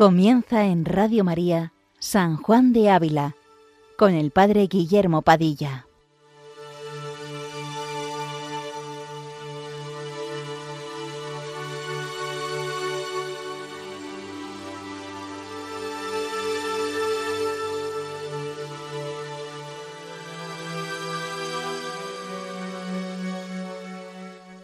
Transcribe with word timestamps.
Comienza 0.00 0.64
en 0.64 0.86
Radio 0.86 1.24
María 1.24 1.74
San 1.98 2.38
Juan 2.38 2.72
de 2.72 2.88
Ávila 2.88 3.36
con 3.98 4.14
el 4.14 4.30
Padre 4.30 4.66
Guillermo 4.66 5.20
Padilla. 5.20 5.84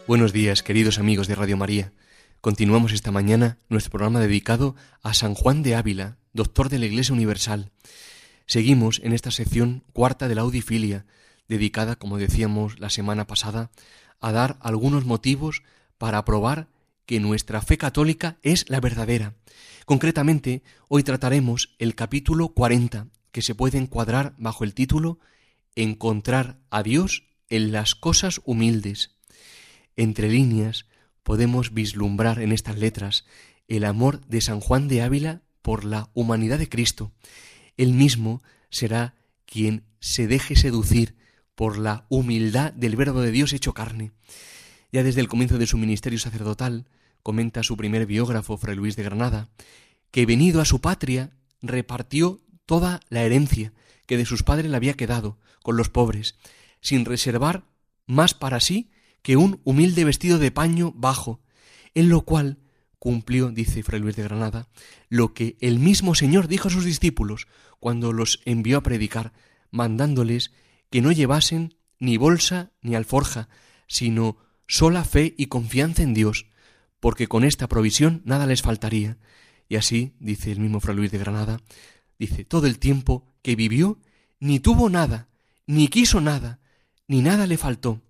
Buenos 0.06 0.32
días, 0.32 0.62
queridos 0.62 0.98
amigos 0.98 1.28
de 1.28 1.34
Radio 1.34 1.58
María. 1.58 1.92
Continuamos 2.46 2.92
esta 2.92 3.10
mañana 3.10 3.58
nuestro 3.68 3.90
programa 3.90 4.20
dedicado 4.20 4.76
a 5.02 5.14
San 5.14 5.34
Juan 5.34 5.64
de 5.64 5.74
Ávila, 5.74 6.16
doctor 6.32 6.68
de 6.68 6.78
la 6.78 6.86
Iglesia 6.86 7.12
Universal. 7.12 7.72
Seguimos 8.46 9.00
en 9.02 9.12
esta 9.12 9.32
sección 9.32 9.82
cuarta 9.92 10.28
de 10.28 10.36
la 10.36 10.42
audifilia, 10.42 11.06
dedicada, 11.48 11.96
como 11.96 12.18
decíamos 12.18 12.78
la 12.78 12.88
semana 12.88 13.26
pasada, 13.26 13.72
a 14.20 14.30
dar 14.30 14.58
algunos 14.60 15.04
motivos 15.04 15.64
para 15.98 16.24
probar 16.24 16.68
que 17.04 17.18
nuestra 17.18 17.62
fe 17.62 17.78
católica 17.78 18.38
es 18.44 18.70
la 18.70 18.78
verdadera. 18.78 19.34
Concretamente, 19.84 20.62
hoy 20.86 21.02
trataremos 21.02 21.74
el 21.80 21.96
capítulo 21.96 22.50
40, 22.50 23.08
que 23.32 23.42
se 23.42 23.56
puede 23.56 23.78
encuadrar 23.78 24.34
bajo 24.38 24.62
el 24.62 24.72
título 24.72 25.18
Encontrar 25.74 26.60
a 26.70 26.84
Dios 26.84 27.24
en 27.48 27.72
las 27.72 27.96
cosas 27.96 28.40
humildes. 28.44 29.16
Entre 29.96 30.30
líneas 30.30 30.86
podemos 31.26 31.74
vislumbrar 31.74 32.38
en 32.38 32.52
estas 32.52 32.78
letras 32.78 33.24
el 33.66 33.84
amor 33.84 34.24
de 34.28 34.40
San 34.40 34.60
Juan 34.60 34.86
de 34.86 35.02
Ávila 35.02 35.42
por 35.60 35.84
la 35.84 36.08
humanidad 36.14 36.56
de 36.56 36.68
Cristo. 36.68 37.10
Él 37.76 37.94
mismo 37.94 38.44
será 38.70 39.16
quien 39.44 39.82
se 39.98 40.28
deje 40.28 40.54
seducir 40.54 41.16
por 41.56 41.78
la 41.78 42.06
humildad 42.10 42.72
del 42.74 42.94
Verbo 42.94 43.22
de 43.22 43.32
Dios 43.32 43.52
hecho 43.52 43.74
carne. 43.74 44.12
Ya 44.92 45.02
desde 45.02 45.20
el 45.20 45.26
comienzo 45.26 45.58
de 45.58 45.66
su 45.66 45.78
ministerio 45.78 46.20
sacerdotal, 46.20 46.86
comenta 47.24 47.64
su 47.64 47.76
primer 47.76 48.06
biógrafo, 48.06 48.56
Fray 48.56 48.76
Luis 48.76 48.94
de 48.94 49.02
Granada, 49.02 49.48
que 50.12 50.26
venido 50.26 50.60
a 50.60 50.64
su 50.64 50.80
patria 50.80 51.32
repartió 51.60 52.40
toda 52.66 53.00
la 53.08 53.24
herencia 53.24 53.72
que 54.06 54.16
de 54.16 54.26
sus 54.26 54.44
padres 54.44 54.70
le 54.70 54.76
había 54.76 54.94
quedado 54.94 55.40
con 55.64 55.76
los 55.76 55.88
pobres, 55.88 56.36
sin 56.80 57.04
reservar 57.04 57.64
más 58.06 58.34
para 58.34 58.60
sí 58.60 58.92
que 59.26 59.36
un 59.36 59.60
humilde 59.64 60.04
vestido 60.04 60.38
de 60.38 60.52
paño 60.52 60.92
bajo, 60.94 61.40
en 61.94 62.08
lo 62.08 62.20
cual 62.20 62.60
cumplió, 63.00 63.50
dice 63.50 63.82
Fray 63.82 63.98
Luis 64.00 64.14
de 64.14 64.22
Granada, 64.22 64.68
lo 65.08 65.34
que 65.34 65.56
el 65.60 65.80
mismo 65.80 66.14
Señor 66.14 66.46
dijo 66.46 66.68
a 66.68 66.70
sus 66.70 66.84
discípulos 66.84 67.48
cuando 67.80 68.12
los 68.12 68.40
envió 68.44 68.78
a 68.78 68.82
predicar, 68.84 69.32
mandándoles 69.72 70.52
que 70.90 71.02
no 71.02 71.10
llevasen 71.10 71.74
ni 71.98 72.18
bolsa 72.18 72.70
ni 72.82 72.94
alforja, 72.94 73.48
sino 73.88 74.36
sola 74.68 75.02
fe 75.02 75.34
y 75.36 75.46
confianza 75.46 76.04
en 76.04 76.14
Dios, 76.14 76.46
porque 77.00 77.26
con 77.26 77.42
esta 77.42 77.66
provisión 77.66 78.22
nada 78.24 78.46
les 78.46 78.62
faltaría. 78.62 79.18
Y 79.68 79.74
así, 79.74 80.14
dice 80.20 80.52
el 80.52 80.60
mismo 80.60 80.78
Fray 80.78 80.94
Luis 80.94 81.10
de 81.10 81.18
Granada, 81.18 81.62
dice, 82.16 82.44
todo 82.44 82.68
el 82.68 82.78
tiempo 82.78 83.26
que 83.42 83.56
vivió, 83.56 83.98
ni 84.38 84.60
tuvo 84.60 84.88
nada, 84.88 85.28
ni 85.66 85.88
quiso 85.88 86.20
nada, 86.20 86.60
ni 87.08 87.22
nada 87.22 87.48
le 87.48 87.58
faltó, 87.58 88.05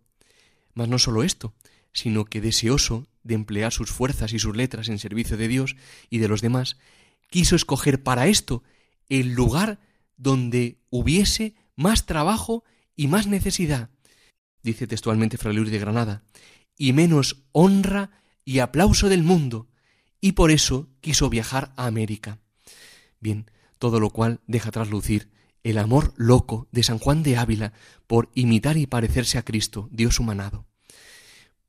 mas 0.77 0.89
no 0.89 0.99
solo 1.01 1.25
esto, 1.25 1.55
sino 1.93 2.27
que 2.27 2.43
deseoso 2.43 3.09
de 3.25 3.35
emplear 3.35 3.73
sus 3.73 3.91
fuerzas 3.91 4.33
y 4.35 4.39
sus 4.39 4.55
letras 4.55 4.89
en 4.89 4.99
servicio 4.99 5.37
de 5.37 5.49
Dios 5.49 5.75
y 6.11 6.19
de 6.19 6.29
los 6.29 6.43
demás, 6.43 6.77
quiso 7.29 7.57
escoger 7.57 8.03
para 8.03 8.29
esto 8.29 8.63
el 9.09 9.33
lugar 9.33 9.81
donde 10.19 10.79
hubiese 10.91 11.55
más 11.75 12.05
trabajo 12.05 12.63
y 12.95 13.09
más 13.09 13.27
necesidad, 13.27 13.89
dice 14.63 14.87
textualmente 14.87 15.39
Fray 15.39 15.57
Luis 15.57 15.71
de 15.71 15.79
Granada, 15.79 16.25
y 16.77 16.93
menos 16.93 17.45
honra 17.53 18.11
y 18.45 18.59
aplauso 18.59 19.09
del 19.09 19.23
mundo, 19.23 19.69
y 20.21 20.33
por 20.33 20.51
eso 20.51 20.91
quiso 21.01 21.31
viajar 21.31 21.73
a 21.77 21.87
América. 21.87 22.39
Bien, 23.19 23.51
todo 23.79 23.99
lo 23.99 24.11
cual 24.11 24.41
deja 24.47 24.71
traslucir 24.71 25.31
el 25.71 25.79
amor 25.79 26.15
loco 26.17 26.69
de 26.71 26.85
San 26.85 26.99
Juan 26.99 27.25
de 27.25 27.37
Ávila 27.37 27.73
por 28.07 28.31
imitar 28.35 28.77
y 28.77 28.87
parecerse 28.87 29.37
a 29.37 29.43
Cristo, 29.43 29.89
Dios 29.91 30.21
humanado. 30.21 30.65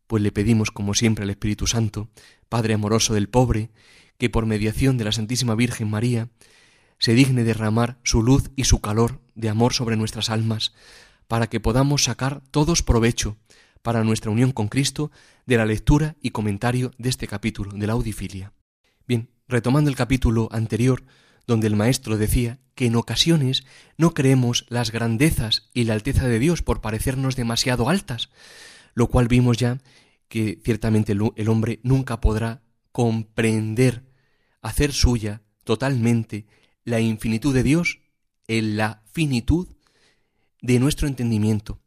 Pues 0.06 0.22
le 0.22 0.32
pedimos, 0.32 0.70
como 0.70 0.94
siempre, 0.94 1.24
al 1.24 1.32
Espíritu 1.32 1.66
Santo, 1.66 2.08
Padre 2.48 2.76
amoroso 2.76 3.16
del 3.16 3.28
pobre, 3.28 3.72
que 4.20 4.30
por 4.30 4.46
mediación 4.46 5.00
de 5.00 5.04
la 5.04 5.12
Santísima 5.12 5.56
Virgen 5.56 5.90
María, 5.90 6.30
se 7.00 7.14
digne 7.14 7.44
derramar 7.44 7.98
su 8.04 8.22
luz 8.22 8.52
y 8.56 8.66
su 8.66 8.82
calor 8.82 9.20
de 9.34 9.50
amor 9.50 9.74
sobre 9.74 9.98
nuestras 9.98 10.30
almas, 10.30 10.74
para 11.28 11.48
que 11.48 11.60
podamos 11.60 12.04
sacar 12.04 12.44
todos 12.52 12.84
provecho 12.84 13.38
para 13.82 14.04
nuestra 14.04 14.30
unión 14.30 14.52
con 14.52 14.68
Cristo 14.68 15.12
de 15.48 15.58
la 15.58 15.66
lectura 15.66 16.18
y 16.22 16.30
comentario 16.30 16.92
de 17.00 17.10
este 17.10 17.28
capítulo 17.28 17.72
de 17.72 17.88
la 17.88 17.94
Audifilia. 17.94 18.54
Bien, 19.08 19.32
retomando 19.48 19.90
el 19.90 19.96
capítulo 19.96 20.50
anterior, 20.52 21.04
donde 21.48 21.68
el 21.68 21.76
maestro 21.76 22.18
decía 22.18 22.60
que 22.76 22.86
en 22.86 22.96
ocasiones 22.96 23.64
no 23.98 24.14
creemos 24.14 24.66
las 24.70 24.92
grandezas 24.92 25.70
y 25.74 25.86
la 25.86 25.94
alteza 25.94 26.28
de 26.28 26.40
Dios 26.40 26.62
por 26.62 26.82
parecernos 26.82 27.36
demasiado 27.36 27.90
altas, 27.90 28.30
lo 28.94 29.08
cual 29.08 29.28
vimos 29.28 29.58
ya 29.58 29.80
que 30.28 30.60
ciertamente 30.64 31.14
el 31.14 31.50
hombre 31.50 31.80
nunca 31.84 32.22
podrá 32.22 32.62
comprender, 32.92 34.04
hacer 34.62 34.92
suya 34.92 35.42
totalmente 35.64 36.46
la 36.84 37.00
infinitud 37.00 37.54
de 37.54 37.64
Dios 37.64 38.00
en 38.48 38.78
la 38.78 39.04
finitud 39.12 39.68
de 40.62 40.80
nuestro 40.80 41.08
entendimiento. 41.08 41.80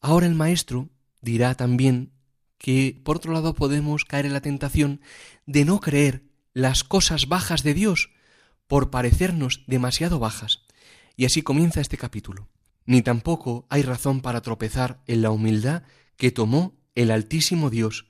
Ahora 0.00 0.26
el 0.26 0.34
maestro 0.34 0.90
dirá 1.20 1.54
también 1.54 2.12
que 2.58 3.00
por 3.04 3.16
otro 3.16 3.32
lado 3.32 3.54
podemos 3.54 4.04
caer 4.04 4.26
en 4.26 4.32
la 4.32 4.40
tentación 4.40 5.00
de 5.46 5.64
no 5.64 5.80
creer 5.80 6.24
las 6.52 6.84
cosas 6.84 7.28
bajas 7.28 7.62
de 7.62 7.74
Dios, 7.74 8.10
por 8.66 8.90
parecernos 8.90 9.62
demasiado 9.66 10.18
bajas. 10.18 10.62
Y 11.16 11.24
así 11.24 11.42
comienza 11.42 11.80
este 11.80 11.96
capítulo. 11.96 12.48
Ni 12.86 13.02
tampoco 13.02 13.66
hay 13.70 13.82
razón 13.82 14.20
para 14.20 14.42
tropezar 14.42 15.02
en 15.06 15.22
la 15.22 15.30
humildad 15.30 15.84
que 16.16 16.30
tomó 16.30 16.76
el 16.94 17.10
Altísimo 17.10 17.70
Dios, 17.70 18.06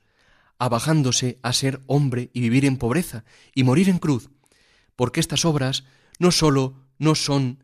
abajándose 0.57 1.39
a 1.41 1.53
ser 1.53 1.81
hombre 1.87 2.29
y 2.33 2.41
vivir 2.41 2.65
en 2.65 2.77
pobreza 2.77 3.25
y 3.53 3.63
morir 3.63 3.89
en 3.89 3.99
cruz, 3.99 4.29
porque 4.95 5.19
estas 5.19 5.45
obras 5.45 5.83
no 6.19 6.31
sólo 6.31 6.85
no 6.97 7.15
son 7.15 7.63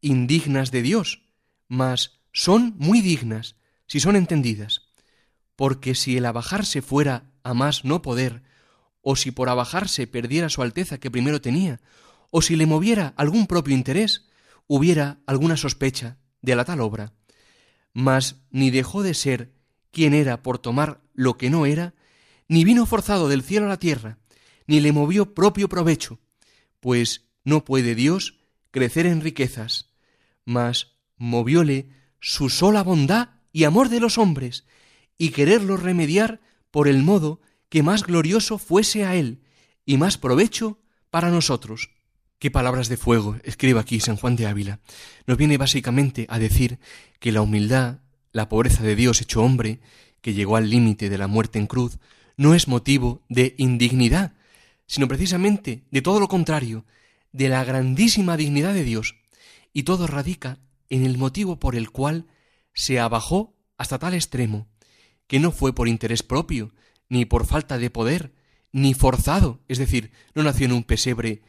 indignas 0.00 0.70
de 0.70 0.82
Dios, 0.82 1.22
mas 1.68 2.20
son 2.32 2.74
muy 2.78 3.00
dignas 3.00 3.56
si 3.86 4.00
son 4.00 4.16
entendidas, 4.16 4.82
porque 5.54 5.94
si 5.94 6.16
el 6.16 6.26
abajarse 6.26 6.82
fuera 6.82 7.30
a 7.42 7.54
más 7.54 7.84
no 7.84 8.02
poder, 8.02 8.42
o 9.02 9.14
si 9.14 9.30
por 9.30 9.48
abajarse 9.48 10.06
perdiera 10.06 10.48
su 10.48 10.62
alteza 10.62 10.98
que 10.98 11.10
primero 11.10 11.40
tenía, 11.40 11.80
o 12.30 12.42
si 12.42 12.56
le 12.56 12.66
moviera 12.66 13.14
algún 13.16 13.46
propio 13.46 13.74
interés, 13.74 14.26
hubiera 14.66 15.20
alguna 15.26 15.56
sospecha 15.56 16.18
de 16.42 16.56
la 16.56 16.64
tal 16.64 16.80
obra. 16.80 17.12
Mas 17.92 18.36
ni 18.50 18.70
dejó 18.70 19.02
de 19.02 19.14
ser 19.14 19.52
quien 19.90 20.14
era 20.14 20.42
por 20.42 20.58
tomar 20.58 21.00
lo 21.14 21.36
que 21.36 21.50
no 21.50 21.66
era, 21.66 21.94
ni 22.48 22.64
vino 22.64 22.86
forzado 22.86 23.28
del 23.28 23.42
cielo 23.42 23.66
a 23.66 23.70
la 23.70 23.78
tierra, 23.78 24.18
ni 24.66 24.80
le 24.80 24.92
movió 24.92 25.34
propio 25.34 25.68
provecho, 25.68 26.20
pues 26.80 27.28
no 27.44 27.64
puede 27.64 27.94
Dios 27.94 28.38
crecer 28.70 29.06
en 29.06 29.20
riquezas, 29.20 29.90
mas 30.44 30.96
movióle 31.16 31.88
su 32.20 32.50
sola 32.50 32.82
bondad 32.82 33.30
y 33.52 33.64
amor 33.64 33.88
de 33.88 34.00
los 34.00 34.18
hombres, 34.18 34.66
y 35.16 35.30
quererlos 35.30 35.82
remediar 35.82 36.40
por 36.70 36.88
el 36.88 37.02
modo 37.02 37.40
que 37.68 37.82
más 37.82 38.04
glorioso 38.04 38.58
fuese 38.58 39.04
a 39.04 39.14
él, 39.14 39.42
y 39.84 39.96
más 39.96 40.18
provecho 40.18 40.78
para 41.10 41.30
nosotros. 41.30 41.90
Qué 42.38 42.50
palabras 42.50 42.90
de 42.90 42.98
fuego 42.98 43.36
escribe 43.44 43.80
aquí 43.80 43.98
San 43.98 44.16
Juan 44.16 44.36
de 44.36 44.46
Ávila. 44.46 44.80
Nos 45.26 45.38
viene 45.38 45.56
básicamente 45.56 46.26
a 46.28 46.38
decir 46.38 46.78
que 47.18 47.32
la 47.32 47.40
humildad, 47.40 48.00
la 48.30 48.50
pobreza 48.50 48.82
de 48.82 48.94
Dios 48.94 49.22
hecho 49.22 49.42
hombre, 49.42 49.80
que 50.20 50.34
llegó 50.34 50.56
al 50.56 50.68
límite 50.68 51.08
de 51.08 51.16
la 51.16 51.28
muerte 51.28 51.58
en 51.58 51.66
cruz, 51.66 51.98
no 52.36 52.52
es 52.52 52.68
motivo 52.68 53.22
de 53.30 53.54
indignidad, 53.56 54.34
sino 54.86 55.08
precisamente 55.08 55.84
de 55.90 56.02
todo 56.02 56.20
lo 56.20 56.28
contrario, 56.28 56.84
de 57.32 57.48
la 57.48 57.64
grandísima 57.64 58.36
dignidad 58.36 58.74
de 58.74 58.84
Dios. 58.84 59.14
Y 59.72 59.84
todo 59.84 60.06
radica 60.06 60.58
en 60.90 61.06
el 61.06 61.16
motivo 61.16 61.58
por 61.58 61.74
el 61.74 61.90
cual 61.90 62.26
se 62.74 63.00
abajó 63.00 63.56
hasta 63.78 63.98
tal 63.98 64.12
extremo, 64.12 64.68
que 65.26 65.40
no 65.40 65.52
fue 65.52 65.74
por 65.74 65.88
interés 65.88 66.22
propio, 66.22 66.74
ni 67.08 67.24
por 67.24 67.46
falta 67.46 67.78
de 67.78 67.88
poder, 67.88 68.34
ni 68.72 68.92
forzado, 68.92 69.62
es 69.68 69.78
decir, 69.78 70.10
no 70.34 70.42
nació 70.42 70.66
en 70.66 70.72
un 70.72 70.84
pesebre 70.84 71.40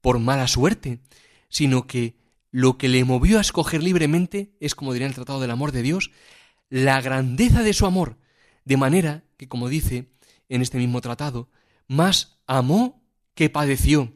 por 0.00 0.18
mala 0.18 0.48
suerte, 0.48 1.00
sino 1.48 1.86
que 1.86 2.16
lo 2.50 2.78
que 2.78 2.88
le 2.88 3.04
movió 3.04 3.38
a 3.38 3.42
escoger 3.42 3.82
libremente 3.82 4.52
es, 4.60 4.74
como 4.74 4.92
diría 4.92 5.08
el 5.08 5.14
Tratado 5.14 5.40
del 5.40 5.50
Amor 5.50 5.72
de 5.72 5.82
Dios, 5.82 6.10
la 6.68 7.00
grandeza 7.00 7.62
de 7.62 7.72
su 7.72 7.86
amor, 7.86 8.16
de 8.64 8.76
manera 8.76 9.24
que, 9.36 9.48
como 9.48 9.68
dice 9.68 10.10
en 10.48 10.62
este 10.62 10.78
mismo 10.78 11.00
tratado, 11.00 11.48
más 11.86 12.38
amó 12.46 13.02
que 13.34 13.50
padeció, 13.50 14.12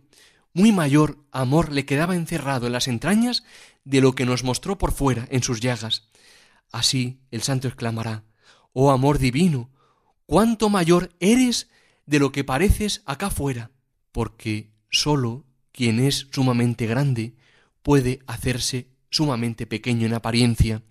muy 0.52 0.72
mayor 0.72 1.24
amor 1.32 1.72
le 1.72 1.84
quedaba 1.84 2.14
encerrado 2.14 2.66
en 2.66 2.72
las 2.72 2.88
entrañas 2.88 3.44
de 3.84 4.00
lo 4.00 4.14
que 4.14 4.26
nos 4.26 4.44
mostró 4.44 4.78
por 4.78 4.92
fuera 4.92 5.26
en 5.30 5.42
sus 5.42 5.60
llagas. 5.60 6.08
Así 6.70 7.20
el 7.30 7.42
santo 7.42 7.68
exclamará, 7.68 8.24
Oh 8.72 8.90
amor 8.90 9.18
divino, 9.18 9.70
cuánto 10.26 10.70
mayor 10.70 11.10
eres 11.20 11.68
de 12.06 12.18
lo 12.18 12.32
que 12.32 12.44
pareces 12.44 13.02
acá 13.06 13.30
fuera, 13.30 13.70
porque 14.12 14.72
sólo 14.90 15.44
quien 15.74 15.98
es 15.98 16.28
sumamente 16.30 16.86
grande 16.86 17.34
puede 17.82 18.20
hacerse 18.26 18.86
sumamente 19.10 19.66
pequeño 19.66 20.06
en 20.06 20.14
apariencia, 20.14 20.82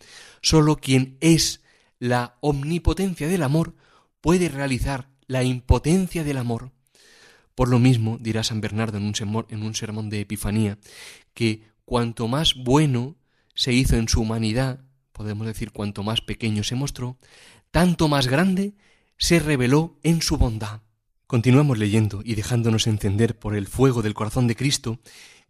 sólo 0.41 0.75
quien 0.75 1.18
es 1.21 1.62
la 2.00 2.38
omnipotencia 2.41 3.27
del 3.27 3.44
amor 3.44 3.75
puede 4.19 4.50
realizar 4.50 5.09
la 5.25 5.44
impotencia 5.44 6.24
del 6.24 6.38
amor. 6.38 6.71
Por 7.56 7.69
lo 7.69 7.80
mismo, 7.80 8.18
dirá 8.19 8.44
San 8.44 8.59
Bernardo 8.59 8.97
en 8.97 9.06
un, 9.06 9.15
sermón, 9.15 9.45
en 9.50 9.63
un 9.63 9.74
sermón 9.74 10.09
de 10.09 10.19
Epifanía, 10.19 10.77
que 11.33 11.63
cuanto 11.85 12.27
más 12.27 12.56
bueno 12.56 13.15
se 13.56 13.71
hizo 13.71 13.95
en 13.95 14.09
su 14.09 14.21
humanidad, 14.21 14.81
podemos 15.13 15.47
decir 15.47 15.71
cuanto 15.71 16.03
más 16.03 16.19
pequeño 16.19 16.63
se 16.63 16.75
mostró, 16.75 17.18
tanto 17.71 18.09
más 18.09 18.27
grande 18.27 18.74
se 19.18 19.39
reveló 19.39 19.97
en 20.03 20.21
su 20.21 20.38
bondad. 20.38 20.81
Continuamos 21.27 21.77
leyendo 21.77 22.21
y 22.23 22.35
dejándonos 22.35 22.85
encender 22.87 23.39
por 23.39 23.55
el 23.55 23.67
fuego 23.67 24.01
del 24.01 24.13
corazón 24.13 24.47
de 24.47 24.55
Cristo 24.55 24.99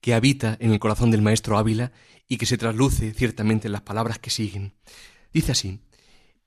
que 0.02 0.14
habita 0.14 0.58
en 0.60 0.72
el 0.72 0.80
corazón 0.80 1.12
del 1.12 1.22
maestro 1.22 1.58
Ávila 1.58 1.92
y 2.28 2.38
que 2.38 2.46
se 2.46 2.58
trasluce 2.58 3.14
ciertamente 3.14 3.68
en 3.68 3.72
las 3.72 3.82
palabras 3.82 4.20
que 4.20 4.30
siguen. 4.30 4.74
Dice 5.34 5.54
así, 5.54 5.80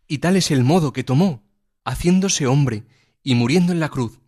y 0.06 0.18
tal 0.18 0.36
es 0.36 0.50
el 0.50 0.62
modo 0.62 0.92
que 0.92 1.04
tomó, 1.04 1.42
haciéndose 1.84 2.46
hombre 2.46 2.84
y 3.22 3.34
muriendo 3.34 3.72
en 3.72 3.80
la 3.80 3.88
cruz, 3.88 4.20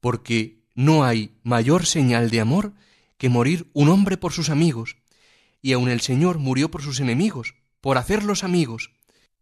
porque 0.00 0.64
no 0.74 1.04
hay 1.04 1.38
mayor 1.42 1.86
señal 1.86 2.30
de 2.30 2.40
amor 2.40 2.74
que 3.16 3.28
morir 3.28 3.70
un 3.72 3.88
hombre 3.88 4.16
por 4.16 4.32
sus 4.32 4.50
amigos, 4.50 4.96
y 5.62 5.72
aun 5.72 5.88
el 5.88 6.00
Señor 6.00 6.38
murió 6.38 6.70
por 6.70 6.82
sus 6.82 7.00
enemigos, 7.00 7.54
por 7.80 7.98
hacerlos 7.98 8.44
amigos. 8.44 8.92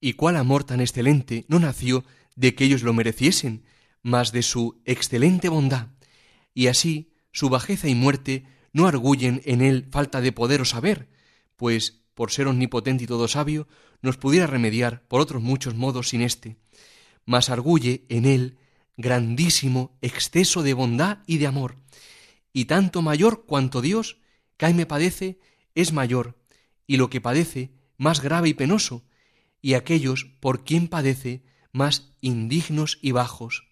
¿Y 0.00 0.14
cuál 0.14 0.36
amor 0.36 0.64
tan 0.64 0.80
excelente 0.80 1.44
no 1.48 1.58
nació 1.58 2.04
de 2.36 2.54
que 2.54 2.64
ellos 2.64 2.82
lo 2.82 2.92
mereciesen, 2.94 3.64
mas 4.06 4.30
de 4.30 4.44
su 4.44 4.80
excelente 4.84 5.48
bondad? 5.48 5.88
Y 6.54 6.68
así 6.68 7.12
su 7.32 7.48
bajeza 7.48 7.88
y 7.88 7.96
muerte 7.96 8.46
no 8.72 8.86
arguyen 8.86 9.42
en 9.44 9.60
él 9.60 9.88
falta 9.90 10.20
de 10.20 10.30
poder 10.30 10.60
o 10.60 10.64
saber, 10.64 11.08
pues, 11.56 12.04
por 12.14 12.30
ser 12.30 12.46
omnipotente 12.46 13.02
y 13.02 13.06
todo 13.08 13.26
sabio, 13.26 13.66
nos 14.02 14.16
pudiera 14.16 14.46
remediar 14.46 15.02
por 15.08 15.20
otros 15.20 15.42
muchos 15.42 15.74
modos 15.74 16.10
sin 16.10 16.22
éste, 16.22 16.56
mas 17.24 17.50
arguye 17.50 18.06
en 18.08 18.26
él 18.26 18.58
grandísimo 18.96 19.98
exceso 20.02 20.62
de 20.62 20.74
bondad 20.74 21.24
y 21.26 21.38
de 21.38 21.48
amor, 21.48 21.76
y 22.52 22.66
tanto 22.66 23.02
mayor 23.02 23.44
cuanto 23.44 23.82
Dios, 23.82 24.20
que 24.56 24.72
me 24.72 24.86
padece, 24.86 25.40
es 25.74 25.92
mayor, 25.92 26.38
y 26.86 26.96
lo 26.96 27.10
que 27.10 27.20
padece 27.20 27.72
más 27.98 28.22
grave 28.22 28.50
y 28.50 28.54
penoso, 28.54 29.04
y 29.60 29.74
aquellos 29.74 30.26
por 30.38 30.62
quien 30.64 30.86
padece 30.86 31.42
más 31.72 32.12
indignos 32.20 33.00
y 33.02 33.10
bajos. 33.10 33.66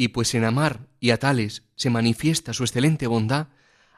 Y 0.00 0.08
pues 0.08 0.32
en 0.36 0.44
amar 0.44 0.86
y 1.00 1.10
a 1.10 1.18
tales 1.18 1.64
se 1.74 1.90
manifiesta 1.90 2.52
su 2.52 2.62
excelente 2.62 3.08
bondad, 3.08 3.48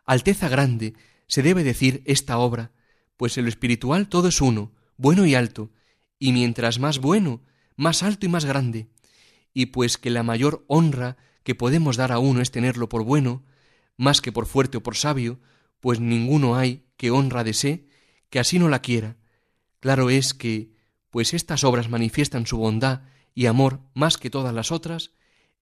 alteza 0.06 0.48
grande 0.48 0.94
se 1.26 1.42
debe 1.42 1.62
decir 1.62 2.02
esta 2.06 2.38
obra, 2.38 2.72
pues 3.18 3.36
en 3.36 3.44
lo 3.44 3.50
espiritual 3.50 4.08
todo 4.08 4.28
es 4.28 4.40
uno, 4.40 4.72
bueno 4.96 5.26
y 5.26 5.34
alto, 5.34 5.70
y 6.18 6.32
mientras 6.32 6.78
más 6.78 7.00
bueno, 7.00 7.42
más 7.76 8.02
alto 8.02 8.24
y 8.24 8.30
más 8.30 8.46
grande, 8.46 8.88
y 9.52 9.66
pues 9.66 9.98
que 9.98 10.08
la 10.08 10.22
mayor 10.22 10.64
honra 10.68 11.18
que 11.42 11.54
podemos 11.54 11.98
dar 11.98 12.12
a 12.12 12.18
uno 12.18 12.40
es 12.40 12.50
tenerlo 12.50 12.88
por 12.88 13.04
bueno, 13.04 13.44
más 13.98 14.22
que 14.22 14.32
por 14.32 14.46
fuerte 14.46 14.78
o 14.78 14.82
por 14.82 14.96
sabio, 14.96 15.38
pues 15.80 16.00
ninguno 16.00 16.56
hay 16.56 16.86
que 16.96 17.10
honra 17.10 17.44
de 17.44 17.52
sé, 17.52 17.88
que 18.30 18.40
así 18.40 18.58
no 18.58 18.70
la 18.70 18.80
quiera. 18.80 19.18
Claro 19.80 20.08
es 20.08 20.32
que, 20.32 20.72
pues 21.10 21.34
estas 21.34 21.62
obras 21.62 21.90
manifiestan 21.90 22.46
su 22.46 22.56
bondad 22.56 23.02
y 23.34 23.44
amor 23.44 23.80
más 23.92 24.16
que 24.16 24.30
todas 24.30 24.54
las 24.54 24.72
otras, 24.72 25.12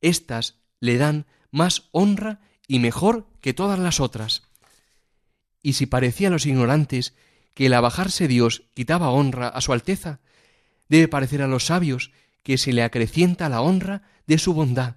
éstas 0.01 0.57
le 0.81 0.99
dan 0.99 1.27
más 1.51 1.89
honra 1.93 2.41
y 2.67 2.79
mejor 2.79 3.27
que 3.41 3.55
todas 3.55 3.79
las 3.79 4.01
otras. 4.01 4.43
Y 5.63 5.75
si 5.75 5.87
parecía 5.87 6.29
a 6.29 6.31
los 6.31 6.47
ignorantes 6.47 7.15
que 7.55 7.67
el 7.67 7.75
abajarse 7.75 8.29
Dios 8.29 8.65
quitaba 8.75 9.11
honra 9.11 9.49
a 9.49 9.61
su 9.61 9.73
Alteza, 9.73 10.21
debe 10.89 11.09
parecer 11.09 11.43
a 11.43 11.49
los 11.49 11.67
sabios 11.67 12.13
que 12.43 12.59
se 12.59 12.73
le 12.73 12.83
acrecienta 12.83 13.49
la 13.49 13.61
honra 13.61 14.03
de 14.27 14.39
su 14.39 14.55
bondad, 14.55 14.97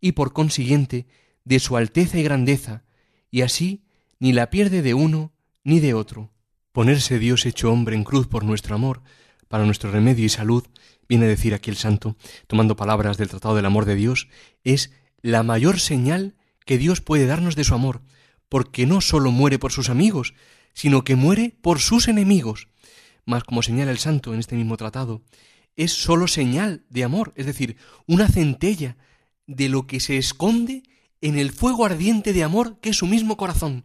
y 0.00 0.12
por 0.12 0.32
consiguiente 0.32 1.06
de 1.44 1.58
su 1.58 1.76
alteza 1.76 2.18
y 2.18 2.22
grandeza, 2.22 2.84
y 3.30 3.42
así 3.42 3.84
ni 4.18 4.32
la 4.32 4.50
pierde 4.50 4.82
de 4.82 4.94
uno 4.94 5.32
ni 5.64 5.80
de 5.80 5.94
otro. 5.94 6.30
Ponerse 6.72 7.18
Dios 7.18 7.46
hecho 7.46 7.72
hombre 7.72 7.96
en 7.96 8.04
cruz 8.04 8.26
por 8.26 8.44
nuestro 8.44 8.74
amor, 8.74 9.02
para 9.48 9.64
nuestro 9.64 9.90
remedio 9.90 10.24
y 10.24 10.28
salud, 10.28 10.64
viene 11.08 11.26
a 11.26 11.28
decir 11.28 11.54
aquí 11.54 11.70
el 11.70 11.76
santo, 11.76 12.16
tomando 12.46 12.76
palabras 12.76 13.16
del 13.16 13.28
Tratado 13.28 13.54
del 13.54 13.66
Amor 13.66 13.84
de 13.84 13.94
Dios, 13.94 14.28
es 14.64 14.92
la 15.22 15.42
mayor 15.42 15.80
señal 15.80 16.34
que 16.64 16.78
Dios 16.78 17.00
puede 17.00 17.26
darnos 17.26 17.56
de 17.56 17.64
su 17.64 17.74
amor, 17.74 18.02
porque 18.48 18.86
no 18.86 19.00
sólo 19.00 19.30
muere 19.30 19.58
por 19.58 19.72
sus 19.72 19.88
amigos, 19.88 20.34
sino 20.72 21.04
que 21.04 21.16
muere 21.16 21.56
por 21.62 21.80
sus 21.80 22.08
enemigos. 22.08 22.68
Mas, 23.24 23.44
como 23.44 23.62
señala 23.62 23.90
el 23.90 23.98
santo 23.98 24.34
en 24.34 24.40
este 24.40 24.56
mismo 24.56 24.76
tratado, 24.76 25.22
es 25.74 25.92
sólo 25.92 26.28
señal 26.28 26.84
de 26.90 27.04
amor, 27.04 27.32
es 27.36 27.46
decir, 27.46 27.76
una 28.06 28.28
centella 28.28 28.96
de 29.46 29.68
lo 29.68 29.86
que 29.86 30.00
se 30.00 30.16
esconde 30.16 30.82
en 31.20 31.38
el 31.38 31.50
fuego 31.52 31.84
ardiente 31.84 32.32
de 32.32 32.44
amor 32.44 32.78
que 32.80 32.90
es 32.90 32.96
su 32.96 33.06
mismo 33.06 33.36
corazón. 33.36 33.84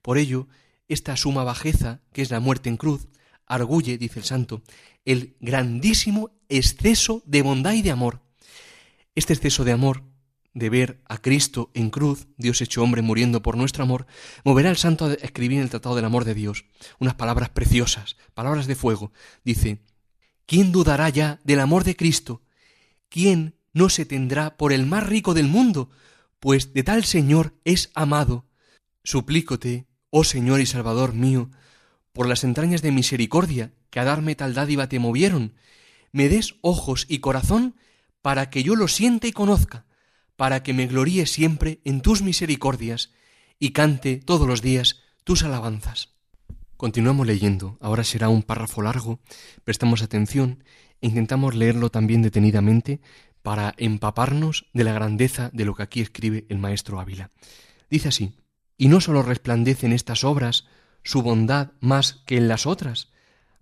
Por 0.00 0.18
ello, 0.18 0.48
esta 0.88 1.16
suma 1.16 1.44
bajeza, 1.44 2.00
que 2.12 2.22
es 2.22 2.30
la 2.30 2.40
muerte 2.40 2.68
en 2.68 2.76
cruz, 2.76 3.08
arguye, 3.46 3.98
dice 3.98 4.20
el 4.20 4.24
santo, 4.24 4.62
el 5.04 5.36
grandísimo 5.40 6.30
exceso 6.48 7.22
de 7.26 7.42
bondad 7.42 7.72
y 7.72 7.82
de 7.82 7.90
amor. 7.90 8.20
Este 9.14 9.32
exceso 9.32 9.64
de 9.64 9.72
amor, 9.72 10.04
de 10.54 10.70
ver 10.70 11.02
a 11.08 11.18
Cristo 11.18 11.70
en 11.74 11.90
cruz, 11.90 12.26
Dios 12.36 12.60
hecho 12.60 12.82
hombre 12.82 13.02
muriendo 13.02 13.42
por 13.42 13.56
nuestro 13.56 13.82
amor, 13.84 14.06
moverá 14.44 14.70
al 14.70 14.76
santo 14.76 15.06
a 15.06 15.14
escribir 15.14 15.58
en 15.58 15.64
el 15.64 15.70
Tratado 15.70 15.96
del 15.96 16.04
Amor 16.04 16.24
de 16.24 16.34
Dios 16.34 16.66
unas 16.98 17.14
palabras 17.14 17.50
preciosas, 17.50 18.16
palabras 18.34 18.66
de 18.66 18.74
fuego. 18.74 19.12
Dice, 19.44 19.82
¿quién 20.46 20.72
dudará 20.72 21.08
ya 21.08 21.40
del 21.44 21.60
amor 21.60 21.84
de 21.84 21.96
Cristo? 21.96 22.42
¿Quién 23.08 23.56
no 23.72 23.88
se 23.88 24.04
tendrá 24.04 24.56
por 24.56 24.72
el 24.72 24.86
más 24.86 25.06
rico 25.06 25.34
del 25.34 25.48
mundo? 25.48 25.90
Pues 26.38 26.72
de 26.74 26.82
tal 26.82 27.04
Señor 27.04 27.54
es 27.64 27.90
amado. 27.94 28.46
Suplícote, 29.04 29.86
oh 30.10 30.24
Señor 30.24 30.60
y 30.60 30.66
Salvador 30.66 31.14
mío, 31.14 31.50
por 32.12 32.28
las 32.28 32.44
entrañas 32.44 32.82
de 32.82 32.92
misericordia 32.92 33.72
que 33.90 34.00
a 34.00 34.04
darme 34.04 34.34
tal 34.34 34.54
dádiva 34.54 34.88
te 34.88 34.98
movieron, 34.98 35.54
me 36.12 36.28
des 36.28 36.54
ojos 36.60 37.06
y 37.08 37.18
corazón 37.18 37.74
para 38.20 38.50
que 38.50 38.62
yo 38.62 38.76
lo 38.76 38.88
siente 38.88 39.28
y 39.28 39.32
conozca, 39.32 39.86
para 40.36 40.62
que 40.62 40.74
me 40.74 40.86
gloríe 40.86 41.26
siempre 41.26 41.80
en 41.84 42.00
tus 42.00 42.22
misericordias 42.22 43.10
y 43.58 43.70
cante 43.70 44.16
todos 44.16 44.46
los 44.46 44.62
días 44.62 45.00
tus 45.24 45.42
alabanzas. 45.42 46.10
Continuamos 46.76 47.26
leyendo, 47.26 47.78
ahora 47.80 48.04
será 48.04 48.28
un 48.28 48.42
párrafo 48.42 48.82
largo, 48.82 49.20
prestamos 49.64 50.02
atención 50.02 50.64
e 51.00 51.06
intentamos 51.06 51.54
leerlo 51.54 51.90
también 51.90 52.22
detenidamente 52.22 53.00
para 53.42 53.74
empaparnos 53.76 54.66
de 54.72 54.84
la 54.84 54.92
grandeza 54.92 55.50
de 55.52 55.64
lo 55.64 55.74
que 55.74 55.82
aquí 55.82 56.00
escribe 56.00 56.46
el 56.48 56.58
maestro 56.58 57.00
Ávila. 57.00 57.30
Dice 57.90 58.08
así, 58.08 58.34
y 58.78 58.88
no 58.88 59.00
sólo 59.00 59.22
resplandece 59.22 59.86
en 59.86 59.92
estas 59.92 60.24
obras 60.24 60.66
su 61.04 61.22
bondad 61.22 61.72
más 61.80 62.22
que 62.26 62.36
en 62.36 62.48
las 62.48 62.66
otras, 62.66 63.12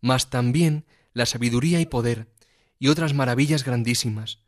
mas 0.01 0.31
también 0.31 0.85
la 1.13 1.27
sabiduría 1.27 1.81
y 1.81 1.87
poder 1.87 2.33
y 2.79 2.89
otras 2.89 3.15
maravillas 3.15 3.65
grandísimas, 3.65 4.39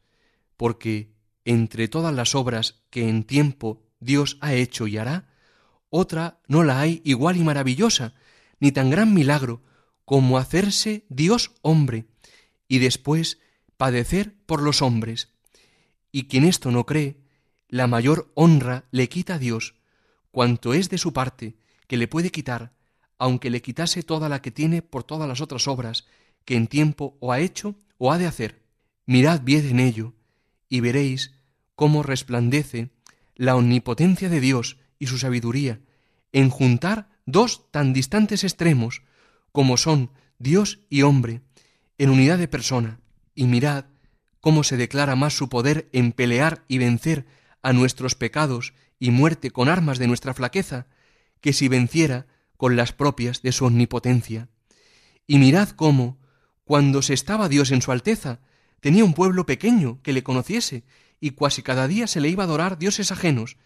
porque 0.57 1.13
entre 1.45 1.89
todas 1.89 2.15
las 2.15 2.35
obras 2.35 2.83
que 2.91 3.09
en 3.09 3.25
tiempo 3.25 3.83
Dios 4.01 4.39
ha 4.41 4.55
hecho 4.55 4.87
y 4.87 4.97
hará, 4.97 5.29
otra 5.91 6.41
no 6.49 6.65
la 6.65 6.81
hay 6.81 7.03
igual 7.05 7.37
y 7.37 7.45
maravillosa, 7.45 8.15
ni 8.61 8.73
tan 8.73 8.91
gran 8.91 9.13
milagro 9.13 9.63
como 10.05 10.39
hacerse 10.39 11.05
Dios 11.09 11.53
hombre 11.63 12.07
y 12.69 12.79
después 12.79 13.39
padecer 13.77 14.35
por 14.47 14.63
los 14.63 14.81
hombres. 14.81 15.29
Y 16.11 16.29
quien 16.29 16.45
esto 16.45 16.71
no 16.71 16.87
cree, 16.87 17.21
la 17.69 17.87
mayor 17.87 18.31
honra 18.35 18.85
le 18.91 19.09
quita 19.09 19.39
Dios, 19.39 19.75
cuanto 20.31 20.75
es 20.75 20.89
de 20.89 20.99
su 20.99 21.13
parte, 21.13 21.57
que 21.87 21.97
le 21.97 22.09
puede 22.09 22.31
quitar, 22.31 22.73
aunque 23.23 23.51
le 23.51 23.63
quitase 23.63 24.03
toda 24.03 24.29
la 24.29 24.43
que 24.43 24.51
tiene 24.51 24.83
por 24.83 25.05
todas 25.05 25.29
las 25.29 25.41
otras 25.41 25.69
obras 25.69 26.07
que 26.45 26.57
en 26.57 26.67
tiempo 26.67 27.17
o 27.21 27.31
ha 27.31 27.39
hecho 27.39 27.77
o 27.97 28.11
ha 28.11 28.19
de 28.19 28.27
hacer. 28.27 28.65
Mirad 29.07 29.43
bien 29.43 29.65
en 29.69 29.79
ello, 29.79 30.15
y 30.69 30.81
veréis 30.81 31.33
cómo 31.77 32.03
resplandece 32.03 32.91
la 33.37 33.55
omnipotencia 33.55 34.29
de 34.29 34.41
Dios 34.41 34.79
y 34.99 35.07
su 35.07 35.19
sabiduría 35.19 35.79
en 36.33 36.51
juntar 36.51 37.11
dos 37.25 37.71
tan 37.71 37.93
distantes 37.93 38.43
extremos 38.43 39.03
como 39.53 39.77
son 39.77 40.11
Dios 40.41 40.81
y 40.91 41.03
hombre 41.03 41.43
en 41.99 42.11
unidad 42.11 42.39
de 42.39 42.49
persona, 42.49 42.99
y 43.37 43.45
mirad 43.45 43.85
cómo 44.41 44.65
se 44.65 44.77
declara 44.77 45.15
más 45.15 45.33
su 45.33 45.49
poder 45.49 45.89
en 45.93 46.11
pelear 46.11 46.65
y 46.67 46.79
vencer 46.79 47.27
a 47.63 47.73
nuestros 47.73 48.17
pecados 48.17 48.75
y 48.99 49.13
muerte 49.13 49.53
con 49.53 49.69
armas 49.69 50.01
de 50.01 50.09
nuestra 50.09 50.35
flaqueza, 50.35 50.89
que 51.41 51.53
si 51.53 51.69
venciera 51.69 52.27
con 52.63 52.77
las 52.77 52.93
propias 52.93 53.43
de 53.43 53.51
su 53.51 53.65
omnipotencia. 53.65 54.49
Y 55.27 55.39
mirad 55.39 55.71
cómo, 55.71 56.21
cuando 56.63 57.03
se 57.03 57.13
estaba 57.13 57.49
Dios 57.49 57.73
en 57.73 57.83
su 57.83 57.91
alteza, 57.91 58.39
tenía 58.79 59.05
un 59.05 59.15
pueblo 59.15 59.47
pequeño 59.47 60.01
que 60.05 60.13
le 60.13 60.23
conociese, 60.23 60.85
y 61.19 61.31
cuasi 61.31 61.65
cada 61.65 61.89
día 61.89 62.07
se 62.07 62.21
le 62.21 62.29
iba 62.29 62.45
a 62.45 62.47
adorar 62.47 62.79
dioses 62.79 63.11
ajenos, 63.11 63.57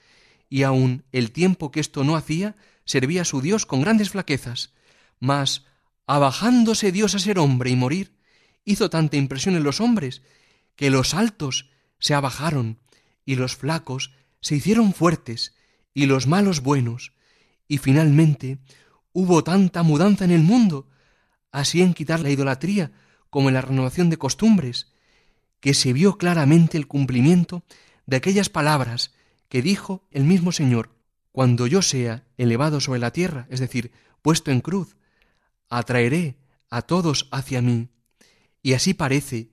y 0.49 0.63
aun 0.63 1.05
el 1.13 1.31
tiempo 1.31 1.71
que 1.71 1.81
esto 1.81 2.05
no 2.05 2.17
hacía, 2.17 2.57
servía 2.87 3.21
a 3.21 3.27
su 3.27 3.43
Dios 3.43 3.67
con 3.67 3.83
grandes 3.83 4.09
flaquezas. 4.09 4.73
Mas, 5.21 5.67
abajándose 6.07 6.91
Dios 6.91 7.15
a 7.15 7.19
ser 7.19 7.39
hombre 7.39 7.69
y 7.69 7.77
morir, 7.77 8.17
hizo 8.65 8.89
tanta 8.89 9.19
impresión 9.19 9.57
en 9.57 9.63
los 9.63 9.83
hombres, 9.83 10.23
que 10.75 10.89
los 10.89 11.13
altos 11.13 11.69
se 11.99 12.15
abajaron, 12.15 12.81
y 13.27 13.35
los 13.35 13.57
flacos 13.57 14.15
se 14.41 14.57
hicieron 14.57 14.95
fuertes, 14.95 15.55
y 15.93 16.07
los 16.07 16.27
malos 16.27 16.63
buenos, 16.63 17.13
y 17.69 17.79
finalmente 17.79 18.59
hubo 19.17 19.43
tanta 19.43 19.83
mudanza 19.83 20.27
en 20.27 20.31
el 20.31 20.43
mundo, 20.43 20.91
así 21.51 21.81
en 21.81 21.95
quitar 21.95 22.21
la 22.21 22.29
idolatría 22.29 22.93
como 23.31 23.49
en 23.49 23.55
la 23.55 23.63
renovación 23.63 24.11
de 24.11 24.19
costumbres, 24.19 24.93
que 25.59 25.73
se 25.73 25.95
vio 25.95 26.19
claramente 26.19 26.77
el 26.77 26.87
cumplimiento 26.87 27.65
de 28.05 28.19
aquellas 28.19 28.51
palabras 28.51 29.15
que 29.49 29.63
dijo 29.63 30.07
el 30.11 30.25
mismo 30.25 30.53
Señor, 30.53 30.91
cuando 31.33 31.67
yo 31.67 31.81
sea 31.81 32.27
elevado 32.37 32.79
sobre 32.79 33.01
la 33.01 33.11
tierra, 33.11 33.47
es 33.49 33.59
decir, 33.59 33.91
puesto 34.21 34.51
en 34.51 34.61
cruz, 34.61 34.99
atraeré 35.71 36.37
a 36.69 36.83
todos 36.83 37.27
hacia 37.33 37.63
mí. 37.63 37.89
Y 38.63 38.75
así 38.75 38.93
parece 38.93 39.51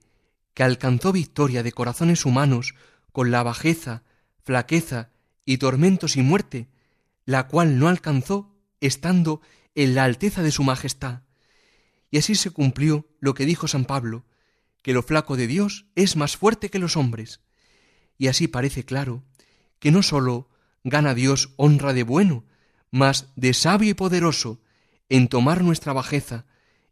que 0.52 0.62
alcanzó 0.62 1.10
victoria 1.10 1.62
de 1.62 1.72
corazones 1.72 2.26
humanos 2.26 2.74
con 3.12 3.30
la 3.30 3.42
bajeza, 3.42 4.02
flaqueza 4.42 5.08
y 5.46 5.56
tormentos 5.56 6.18
y 6.18 6.22
muerte, 6.22 6.68
la 7.24 7.48
cual 7.48 7.78
no 7.78 7.88
alcanzó 7.88 8.53
estando 8.86 9.40
en 9.74 9.94
la 9.94 10.04
alteza 10.04 10.42
de 10.42 10.50
su 10.50 10.62
majestad. 10.62 11.22
Y 12.10 12.18
así 12.18 12.34
se 12.34 12.50
cumplió 12.50 13.08
lo 13.20 13.34
que 13.34 13.46
dijo 13.46 13.66
San 13.68 13.84
Pablo, 13.84 14.24
que 14.82 14.92
lo 14.92 15.02
flaco 15.02 15.36
de 15.36 15.46
Dios 15.46 15.86
es 15.94 16.16
más 16.16 16.36
fuerte 16.36 16.70
que 16.70 16.78
los 16.78 16.96
hombres. 16.96 17.40
Y 18.18 18.28
así 18.28 18.48
parece 18.48 18.84
claro 18.84 19.24
que 19.78 19.90
no 19.90 20.02
sólo 20.02 20.48
gana 20.84 21.14
Dios 21.14 21.54
honra 21.56 21.92
de 21.92 22.02
bueno, 22.02 22.44
mas 22.90 23.32
de 23.34 23.54
sabio 23.54 23.90
y 23.90 23.94
poderoso 23.94 24.60
en 25.08 25.28
tomar 25.28 25.62
nuestra 25.62 25.92
bajeza 25.92 26.46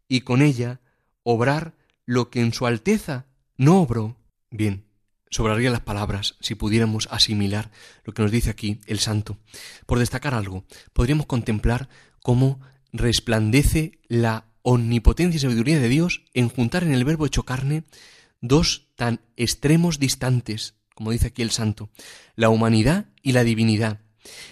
y 0.07 0.21
con 0.21 0.41
ella 0.41 0.81
obrar 1.23 1.75
lo 2.05 2.29
que 2.29 2.41
en 2.41 2.53
su 2.53 2.65
alteza 2.65 3.27
no 3.57 3.81
obró. 3.81 4.17
Bien, 4.49 4.85
sobraría 5.33 5.71
las 5.71 5.81
palabras 5.81 6.35
si 6.39 6.55
pudiéramos 6.55 7.07
asimilar 7.11 7.71
lo 8.05 8.13
que 8.13 8.21
nos 8.21 8.31
dice 8.31 8.51
aquí 8.51 8.79
el 8.85 8.99
santo. 8.99 9.37
Por 9.85 9.99
destacar 9.99 10.33
algo, 10.33 10.65
podríamos 10.93 11.25
contemplar 11.25 11.89
cómo 12.21 12.59
resplandece 12.91 13.99
la 14.07 14.45
omnipotencia 14.61 15.37
y 15.37 15.41
sabiduría 15.41 15.79
de 15.79 15.89
Dios 15.89 16.23
en 16.33 16.49
juntar 16.49 16.83
en 16.83 16.93
el 16.93 17.03
verbo 17.03 17.25
hecho 17.25 17.43
carne 17.43 17.83
dos 18.41 18.91
tan 18.95 19.21
extremos 19.35 19.99
distantes, 19.99 20.75
como 20.93 21.11
dice 21.11 21.27
aquí 21.27 21.41
el 21.41 21.51
santo, 21.51 21.89
la 22.35 22.49
humanidad 22.49 23.07
y 23.21 23.31
la 23.31 23.43
divinidad. 23.43 24.01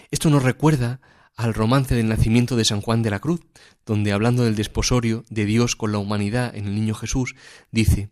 Esto 0.10 0.30
nos 0.30 0.44
recuerda 0.44 1.00
al 1.36 1.54
romance 1.54 1.96
del 1.96 2.08
nacimiento 2.08 2.56
de 2.56 2.66
San 2.66 2.82
Juan 2.82 3.04
de 3.04 3.12
la 3.12 3.20
Cruz, 3.20 3.42
donde 3.86 4.12
hablando 4.12 4.44
del 4.44 4.56
desposorio 4.56 5.24
de 5.30 5.46
Dios 5.46 5.76
con 5.76 5.92
la 5.92 6.00
humanidad 6.00 6.56
en 6.56 6.66
el 6.66 6.76
niño 6.76 6.96
Jesús, 6.96 7.36
dice, 7.72 8.10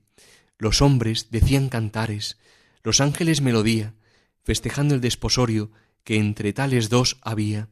los 0.57 0.81
hombres 0.81 1.27
decían 1.31 1.69
cantares, 1.69 2.37
los 2.83 3.01
ángeles 3.01 3.41
melodía, 3.41 3.95
festejando 4.43 4.95
el 4.95 5.01
desposorio 5.01 5.71
que 6.03 6.17
entre 6.17 6.53
tales 6.53 6.89
dos 6.89 7.17
había. 7.21 7.69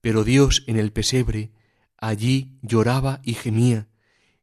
Pero 0.00 0.24
Dios 0.24 0.64
en 0.66 0.76
el 0.78 0.92
pesebre 0.92 1.52
allí 1.98 2.58
lloraba 2.62 3.20
y 3.24 3.34
gemía, 3.34 3.88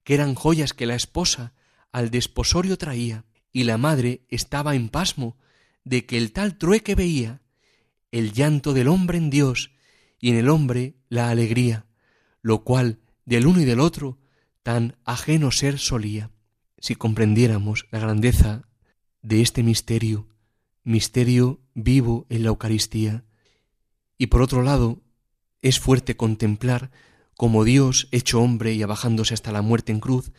que 0.04 0.14
eran 0.14 0.36
joyas 0.36 0.74
que 0.74 0.86
la 0.86 0.96
esposa 0.96 1.54
al 1.92 2.10
desposorio 2.10 2.78
traía, 2.78 3.26
y 3.52 3.66
la 3.66 3.78
madre 3.78 4.26
estaba 4.30 4.76
en 4.76 4.90
pasmo 4.90 5.38
de 5.86 6.06
que 6.06 6.18
el 6.18 6.32
tal 6.32 6.58
trueque 6.58 6.96
veía, 6.96 7.42
el 8.12 8.34
llanto 8.34 8.74
del 8.74 8.88
hombre 8.88 9.18
en 9.18 9.30
Dios 9.30 9.72
y 10.20 10.30
en 10.30 10.38
el 10.38 10.50
hombre 10.50 10.96
la 11.10 11.30
alegría, 11.30 11.86
lo 12.42 12.64
cual 12.64 13.00
del 13.26 13.48
uno 13.48 13.62
y 13.62 13.66
del 13.66 13.80
otro 13.80 14.20
tan 14.64 14.98
ajeno 15.06 15.52
ser 15.52 15.78
solía. 15.78 16.32
Si 16.80 16.96
comprendiéramos 16.96 17.88
la 17.92 18.00
grandeza 18.00 18.68
de 19.24 19.42
este 19.42 19.64
misterio, 19.64 20.28
misterio 20.84 21.62
vivo 21.74 22.28
en 22.30 22.44
la 22.44 22.50
Eucaristía. 22.50 23.24
Y 24.18 24.28
por 24.28 24.42
otro 24.42 24.62
lado, 24.62 25.02
es 25.62 25.80
fuerte 25.80 26.16
contemplar 26.16 26.92
cómo 27.36 27.64
Dios, 27.64 28.10
hecho 28.12 28.42
hombre 28.42 28.74
y 28.74 28.84
abajándose 28.84 29.34
hasta 29.34 29.52
la 29.52 29.62
muerte 29.62 29.92
en 29.92 30.00
cruz, 30.00 30.32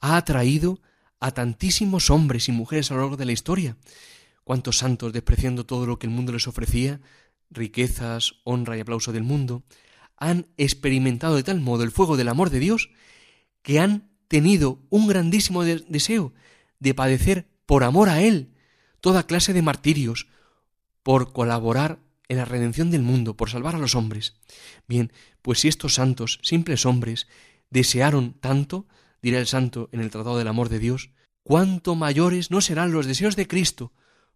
ha 0.00 0.16
atraído 0.16 0.82
a 1.20 1.30
tantísimos 1.30 2.10
hombres 2.10 2.48
y 2.48 2.52
mujeres 2.52 2.90
a 2.90 2.94
lo 2.94 3.00
largo 3.00 3.16
de 3.16 3.24
la 3.24 3.32
historia. 3.32 3.76
Cuántos 4.44 4.78
santos, 4.78 5.12
despreciando 5.12 5.64
todo 5.64 5.86
lo 5.86 6.00
que 6.00 6.06
el 6.06 6.12
mundo 6.12 6.32
les 6.32 6.48
ofrecía, 6.48 7.00
riquezas, 7.48 8.34
honra 8.42 8.76
y 8.76 8.80
aplauso 8.80 9.12
del 9.12 9.22
mundo, 9.22 9.62
han 10.16 10.48
experimentado 10.56 11.36
de 11.36 11.44
tal 11.44 11.60
modo 11.60 11.84
el 11.84 11.92
fuego 11.92 12.16
del 12.16 12.28
amor 12.28 12.50
de 12.50 12.58
Dios 12.58 12.90
que 13.62 13.78
han 13.78 14.10
tenido 14.26 14.80
un 14.90 15.06
grandísimo 15.06 15.62
deseo 15.64 16.32
de 16.80 16.94
padecer 16.94 17.51
por 17.66 17.84
amor 17.84 18.08
a 18.08 18.22
Él 18.22 18.52
toda 19.00 19.26
clase 19.26 19.52
de 19.52 19.62
martirios, 19.62 20.28
por 21.02 21.32
colaborar 21.32 21.98
en 22.28 22.36
la 22.38 22.44
redención 22.44 22.90
del 22.90 23.02
mundo, 23.02 23.36
por 23.36 23.50
salvar 23.50 23.74
a 23.74 23.78
los 23.78 23.94
hombres. 23.94 24.36
Bien, 24.86 25.12
pues 25.42 25.60
si 25.60 25.68
estos 25.68 25.94
santos, 25.94 26.38
simples 26.42 26.86
hombres, 26.86 27.26
desearon 27.68 28.34
tanto, 28.34 28.86
dirá 29.20 29.38
el 29.38 29.46
santo 29.46 29.88
en 29.92 30.00
el 30.00 30.10
Tratado 30.10 30.38
del 30.38 30.48
Amor 30.48 30.68
de 30.68 30.78
Dios, 30.78 31.10
cuánto 31.42 31.94
mayores 31.96 32.50
no 32.50 32.60
serán 32.60 32.92
los 32.92 33.06
deseos 33.06 33.34
de 33.34 33.48
Cristo, 33.48 33.92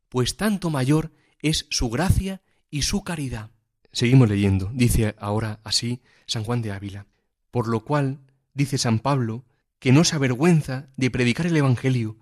pues 0.09 0.37
tanto 0.37 0.69
mayor 0.69 1.13
es 1.41 1.67
su 1.71 1.89
gracia 1.89 2.43
y 2.71 2.83
su 2.83 3.05
caridad. 3.05 3.51
Seguimos 3.93 4.29
leyendo, 4.29 4.71
dice 4.75 5.15
ahora 5.19 5.61
así 5.65 6.03
San 6.27 6.45
Juan 6.45 6.61
de 6.61 6.73
Ávila, 6.73 7.07
por 7.51 7.69
lo 7.69 7.85
cual 7.85 8.19
dice 8.53 8.79
San 8.79 8.99
Pablo 8.99 9.45
que 9.79 9.93
no 9.93 10.05
se 10.05 10.17
avergüenza 10.17 10.89
de 10.97 11.11
predicar 11.11 11.47
el 11.47 11.57
Evangelio, 11.57 12.17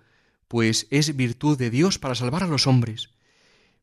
pues 0.55 0.87
es 0.91 1.17
virtud 1.17 1.59
de 1.59 1.69
Dios 1.69 1.99
para 1.99 2.15
salvar 2.15 2.45
a 2.45 2.47
los 2.47 2.69
hombres. 2.69 3.11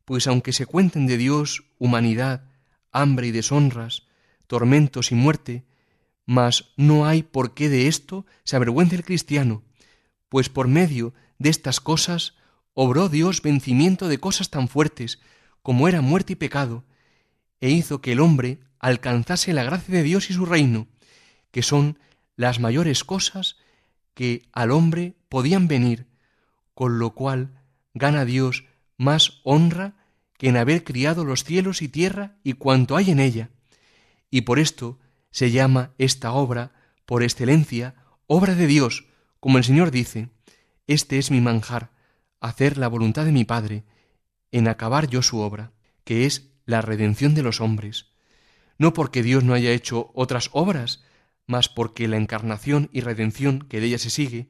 Pues 0.06 0.26
aunque 0.26 0.54
se 0.54 0.66
cuenten 0.66 1.06
de 1.06 1.18
Dios 1.18 1.66
humanidad, 1.80 2.46
hambre 2.94 3.28
y 3.28 3.32
deshonras, 3.32 4.04
tormentos 4.48 5.12
y 5.12 5.16
muerte, 5.16 5.66
mas 6.26 6.72
no 6.78 7.06
hay 7.06 7.24
por 7.24 7.54
qué 7.54 7.68
de 7.68 7.90
esto 7.90 8.26
se 8.46 8.56
avergüence 8.56 8.96
el 8.96 9.04
cristiano, 9.04 9.64
pues 10.30 10.48
por 10.48 10.70
medio 10.70 11.14
de 11.40 11.50
estas 11.50 11.82
cosas 11.82 12.36
obró 12.74 13.10
Dios 13.10 13.42
vencimiento 13.42 14.08
de 14.08 14.20
cosas 14.20 14.50
tan 14.50 14.70
fuertes 14.70 15.20
como 15.62 15.90
era 15.90 16.00
muerte 16.00 16.32
y 16.32 16.36
pecado, 16.38 16.86
e 17.60 17.70
hizo 17.70 18.00
que 18.00 18.14
el 18.14 18.22
hombre 18.22 18.62
alcanzase 18.80 19.52
la 19.52 19.66
gracia 19.66 19.94
de 19.94 20.04
Dios 20.04 20.30
y 20.30 20.34
su 20.34 20.46
reino, 20.46 20.88
que 21.52 21.64
son 21.64 22.00
las 22.38 22.62
mayores 22.62 23.04
cosas 23.04 23.58
que 24.14 24.48
al 24.54 24.72
hombre 24.72 25.18
podían 25.28 25.68
venir, 25.68 26.10
con 26.74 27.00
lo 27.00 27.14
cual 27.14 27.62
gana 27.94 28.26
Dios 28.26 28.66
más 28.98 29.42
honra 29.44 29.96
que 30.38 30.50
en 30.50 30.58
haber 30.58 30.84
criado 30.84 31.26
los 31.26 31.44
cielos 31.44 31.82
y 31.82 31.88
tierra 31.88 32.38
y 32.44 32.54
cuanto 32.54 32.96
hay 32.96 33.12
en 33.12 33.20
ella. 33.20 33.50
Y 34.30 34.42
por 34.42 34.60
esto 34.60 35.00
se 35.30 35.52
llama 35.52 35.94
esta 35.98 36.32
obra, 36.34 36.72
por 37.06 37.24
excelencia, 37.24 37.96
obra 38.28 38.56
de 38.56 38.68
Dios, 38.68 39.06
como 39.40 39.58
el 39.58 39.64
Señor 39.64 39.92
dice, 39.92 40.30
Este 40.88 41.18
es 41.18 41.32
mi 41.32 41.42
manjar, 41.42 41.92
hacer 42.40 42.78
la 42.78 42.88
voluntad 42.88 43.26
de 43.26 43.32
mi 43.32 43.46
Padre, 43.46 43.84
en 44.52 44.68
acabar 44.68 45.08
yo 45.08 45.22
su 45.22 45.40
obra, 45.40 45.74
que 46.04 46.26
es 46.26 46.52
la 46.66 46.82
redención 46.82 47.36
de 47.36 47.44
los 47.44 47.62
hombres. 47.62 48.08
No 48.78 48.94
porque 48.94 49.24
Dios 49.24 49.44
no 49.44 49.54
haya 49.54 49.72
hecho 49.72 50.12
otras 50.16 50.50
obras, 50.54 51.04
mas 51.46 51.70
porque 51.70 52.08
la 52.08 52.18
encarnación 52.18 52.90
y 52.92 53.02
redención 53.02 53.60
que 53.60 53.80
de 53.80 53.88
ella 53.88 54.00
se 54.00 54.10
sigue 54.10 54.50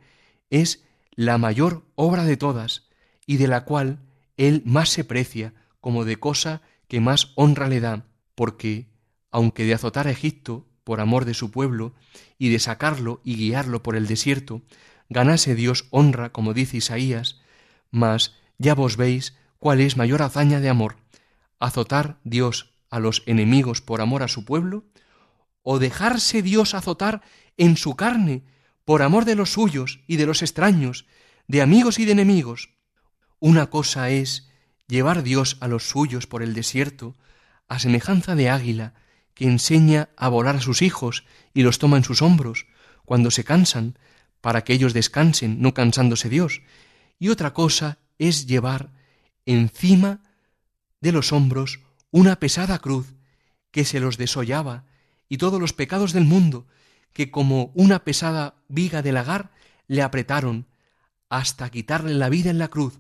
es 0.50 0.86
la 1.12 1.38
mayor 1.38 1.86
obra 1.96 2.24
de 2.24 2.38
todas, 2.38 2.90
y 3.26 3.38
de 3.38 3.48
la 3.48 3.66
cual 3.66 4.00
él 4.38 4.64
más 4.66 4.90
se 4.90 5.04
precia 5.04 5.54
como 5.80 6.06
de 6.06 6.18
cosa 6.18 6.62
que 6.88 7.00
más 7.00 7.32
honra 7.36 7.68
le 7.68 7.80
da, 7.80 8.06
porque, 8.36 8.90
aunque 9.32 9.66
de 9.66 9.74
azotar 9.74 10.08
a 10.08 10.12
Egipto 10.12 10.68
por 10.84 11.00
amor 11.00 11.26
de 11.26 11.34
su 11.34 11.52
pueblo, 11.52 11.94
y 12.38 12.50
de 12.50 12.60
sacarlo 12.60 13.22
y 13.24 13.36
guiarlo 13.36 13.84
por 13.84 13.96
el 13.96 14.08
desierto, 14.08 14.62
ganase 15.10 15.56
Dios 15.56 15.88
honra, 15.92 16.32
como 16.32 16.54
dice 16.54 16.78
Isaías, 16.78 17.40
mas 17.92 18.36
ya 18.58 18.76
vos 18.76 18.98
veis 18.98 19.36
cuál 19.60 19.80
es 19.80 19.98
mayor 19.98 20.22
hazaña 20.22 20.60
de 20.60 20.70
amor, 20.70 20.98
azotar 21.60 22.20
Dios 22.24 22.74
a 22.90 23.00
los 23.00 23.24
enemigos 23.26 23.82
por 23.82 24.02
amor 24.02 24.24
a 24.24 24.28
su 24.28 24.44
pueblo, 24.44 24.86
o 25.64 25.80
dejarse 25.80 26.42
Dios 26.42 26.74
azotar 26.74 27.22
en 27.58 27.78
su 27.78 27.96
carne 27.96 28.44
por 28.86 29.02
amor 29.02 29.26
de 29.26 29.36
los 29.36 29.52
suyos 29.54 30.02
y 30.08 30.18
de 30.18 30.26
los 30.26 30.42
extraños, 30.42 31.06
de 31.48 31.62
amigos 31.62 32.00
y 32.00 32.06
de 32.06 32.14
enemigos. 32.14 32.70
Una 33.40 33.70
cosa 33.70 34.10
es 34.10 34.50
llevar 34.88 35.24
Dios 35.24 35.58
a 35.60 35.68
los 35.68 35.90
suyos 35.90 36.28
por 36.28 36.44
el 36.44 36.54
desierto, 36.54 37.16
a 37.68 37.80
semejanza 37.80 38.36
de 38.36 38.50
águila 38.50 38.94
que 39.34 39.46
enseña 39.46 40.10
a 40.18 40.28
volar 40.30 40.58
a 40.58 40.62
sus 40.62 40.82
hijos 40.82 41.24
y 41.54 41.64
los 41.64 41.80
toma 41.80 41.98
en 41.98 42.04
sus 42.04 42.22
hombros 42.22 42.68
cuando 43.06 43.32
se 43.32 43.44
cansan, 43.44 43.98
para 44.42 44.64
que 44.64 44.74
ellos 44.74 44.94
descansen, 44.94 45.62
no 45.62 45.74
cansándose 45.74 46.30
Dios. 46.30 46.62
Y 47.20 47.30
otra 47.30 47.54
cosa 47.54 48.00
es 48.18 48.48
llevar 48.48 48.92
encima 49.46 50.22
de 51.00 51.12
los 51.12 51.32
hombros 51.32 51.80
una 52.12 52.38
pesada 52.38 52.80
cruz 52.80 53.14
que 53.72 53.86
se 53.86 54.00
los 54.00 54.18
desollaba 54.18 54.86
y 55.30 55.38
todos 55.38 55.60
los 55.60 55.74
pecados 55.74 56.14
del 56.14 56.26
mundo 56.26 56.68
que 57.14 57.32
como 57.32 57.72
una 57.76 58.04
pesada 58.04 58.56
viga 58.68 59.02
de 59.02 59.12
lagar 59.12 59.52
le 59.88 60.02
apretaron 60.02 60.68
hasta 61.30 61.70
quitarle 61.70 62.14
la 62.14 62.30
vida 62.30 62.50
en 62.50 62.58
la 62.58 62.68
cruz, 62.68 63.00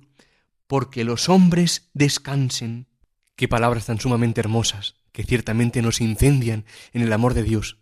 porque 0.68 1.04
los 1.04 1.30
hombres 1.30 1.90
descansen. 1.94 2.88
Qué 3.36 3.48
palabras 3.48 3.86
tan 3.86 4.00
sumamente 4.00 4.40
hermosas, 4.40 4.96
que 5.12 5.24
ciertamente 5.24 5.82
nos 5.82 6.00
incendian 6.00 6.66
en 6.94 7.02
el 7.02 7.12
amor 7.14 7.34
de 7.34 7.44
Dios. 7.44 7.78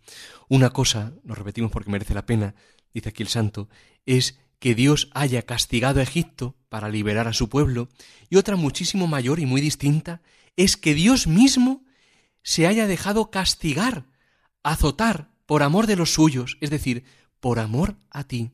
Una 0.48 0.70
cosa, 0.70 1.12
lo 1.24 1.34
repetimos 1.34 1.70
porque 1.70 1.90
merece 1.90 2.14
la 2.14 2.26
pena, 2.26 2.54
dice 2.92 3.10
aquí 3.10 3.22
el 3.22 3.28
santo, 3.28 3.68
es 4.06 4.38
que 4.58 4.74
Dios 4.74 5.10
haya 5.14 5.42
castigado 5.42 6.00
a 6.00 6.02
Egipto 6.02 6.56
para 6.68 6.88
liberar 6.88 7.28
a 7.28 7.32
su 7.32 7.48
pueblo, 7.48 7.88
y 8.28 8.36
otra 8.36 8.56
muchísimo 8.56 9.06
mayor 9.06 9.40
y 9.40 9.46
muy 9.46 9.60
distinta 9.60 10.20
es 10.56 10.76
que 10.76 10.94
Dios 10.94 11.26
mismo 11.26 11.84
se 12.42 12.66
haya 12.66 12.86
dejado 12.86 13.30
castigar, 13.30 14.04
azotar 14.62 15.30
por 15.50 15.64
amor 15.64 15.88
de 15.88 15.96
los 15.96 16.14
suyos, 16.14 16.58
es 16.60 16.70
decir, 16.70 17.02
por 17.40 17.58
amor 17.58 17.96
a 18.08 18.22
ti. 18.22 18.52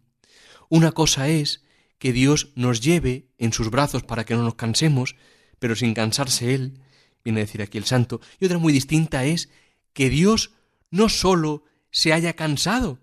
Una 0.71 0.93
cosa 0.93 1.29
es 1.29 1.63
que 1.99 2.11
Dios 2.11 2.53
nos 2.55 2.81
lleve 2.81 3.29
en 3.37 3.53
sus 3.53 3.69
brazos 3.69 4.03
para 4.03 4.25
que 4.25 4.35
no 4.35 4.43
nos 4.43 4.55
cansemos, 4.55 5.15
pero 5.59 5.77
sin 5.77 5.93
cansarse 5.93 6.55
Él, 6.55 6.81
viene 7.23 7.41
a 7.41 7.45
decir 7.45 7.61
aquí 7.61 7.77
el 7.77 7.85
santo, 7.85 8.23
y 8.41 8.47
otra 8.47 8.57
muy 8.57 8.73
distinta 8.73 9.27
es 9.27 9.51
que 9.93 10.09
Dios 10.09 10.53
no 10.91 11.11
sólo 11.11 11.65
se 11.91 12.15
haya 12.15 12.33
cansado, 12.33 12.99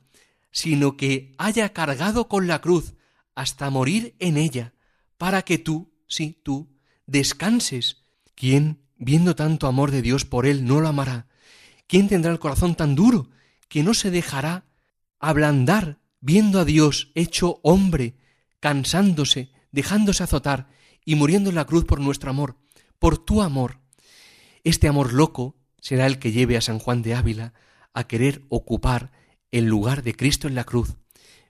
sino 0.50 0.98
que 0.98 1.36
haya 1.38 1.72
cargado 1.72 2.28
con 2.28 2.48
la 2.48 2.62
cruz 2.62 2.96
hasta 3.36 3.70
morir 3.70 4.16
en 4.18 4.38
ella, 4.38 4.74
para 5.20 5.44
que 5.44 5.60
tú, 5.60 5.94
sí, 6.08 6.42
tú, 6.42 6.68
descanses. 7.06 7.98
¿Quién, 8.34 8.88
viendo 8.98 9.36
tanto 9.36 9.68
amor 9.68 9.92
de 9.92 10.02
Dios 10.02 10.26
por 10.26 10.48
él, 10.48 10.66
no 10.66 10.82
lo 10.82 10.88
amará? 10.88 11.28
¿Quién 11.86 12.08
tendrá 12.08 12.32
el 12.32 12.40
corazón 12.40 12.74
tan 12.74 12.96
duro 12.96 13.30
que 13.68 13.84
no 13.84 13.94
se 13.94 14.12
dejará 14.12 14.66
ablandar 15.20 16.00
viendo 16.20 16.60
a 16.60 16.66
Dios 16.66 17.12
hecho 17.16 17.60
hombre, 17.64 18.16
cansándose, 18.60 19.52
dejándose 19.72 20.24
azotar 20.24 20.68
y 21.06 21.16
muriendo 21.16 21.50
en 21.50 21.56
la 21.56 21.66
cruz 21.66 21.86
por 21.86 22.00
nuestro 22.00 22.30
amor, 22.30 22.58
por 23.00 23.18
tu 23.18 23.42
amor? 23.42 23.80
Este 24.64 24.88
amor 24.88 25.14
loco 25.14 25.58
será 25.82 26.06
el 26.08 26.20
que 26.20 26.32
lleve 26.32 26.56
a 26.56 26.62
San 26.62 26.80
Juan 26.80 27.02
de 27.02 27.16
Ávila 27.16 27.54
a 27.94 28.06
querer 28.06 28.44
ocupar 28.50 29.12
el 29.52 29.66
lugar 29.66 30.04
de 30.04 30.16
Cristo 30.16 30.48
en 30.48 30.56
la 30.56 30.64
cruz, 30.64 30.96